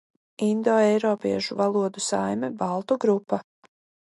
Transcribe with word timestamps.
Indoeiropiešu 0.45 1.57
valodu 1.59 2.03
saime 2.07 2.51
baltu 2.63 2.99
grupa. 3.07 3.41